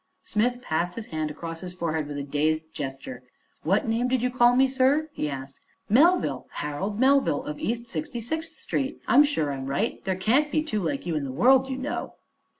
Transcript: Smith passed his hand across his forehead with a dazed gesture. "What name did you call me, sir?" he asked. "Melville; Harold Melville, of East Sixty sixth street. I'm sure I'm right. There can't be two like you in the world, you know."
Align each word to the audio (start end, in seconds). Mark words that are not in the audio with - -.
Smith 0.23 0.63
passed 0.63 0.95
his 0.95 1.05
hand 1.13 1.29
across 1.29 1.61
his 1.61 1.75
forehead 1.75 2.07
with 2.07 2.17
a 2.17 2.23
dazed 2.23 2.73
gesture. 2.73 3.21
"What 3.61 3.87
name 3.87 4.07
did 4.07 4.23
you 4.23 4.31
call 4.31 4.55
me, 4.55 4.67
sir?" 4.67 5.09
he 5.13 5.29
asked. 5.29 5.59
"Melville; 5.89 6.47
Harold 6.53 6.99
Melville, 6.99 7.43
of 7.43 7.59
East 7.59 7.85
Sixty 7.85 8.19
sixth 8.19 8.57
street. 8.57 8.99
I'm 9.07 9.23
sure 9.23 9.51
I'm 9.53 9.67
right. 9.67 10.03
There 10.03 10.15
can't 10.15 10.51
be 10.51 10.63
two 10.63 10.79
like 10.79 11.05
you 11.05 11.15
in 11.15 11.23
the 11.23 11.31
world, 11.31 11.69
you 11.69 11.77
know." 11.77 12.15